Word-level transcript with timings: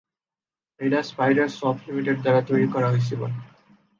এটি 0.79 0.99
Spider 1.09 1.47
Soft 1.59 1.81
Limited 1.87 2.17
দ্বারা 2.23 2.41
তৈরি 2.49 2.67
করা 2.73 2.87
হয়েছিল। 2.91 3.21